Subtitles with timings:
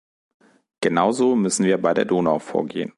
[0.79, 2.89] Genauso müssen wir bei der Donau vorgehen.